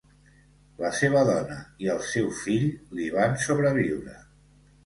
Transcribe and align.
La 0.83 0.89
seva 0.99 1.21
dona 1.27 1.57
i 1.87 1.91
el 1.97 2.01
seu 2.13 2.31
fill 2.39 2.67
li 3.01 3.09
van 3.19 3.39
sobreviure. 3.47 4.21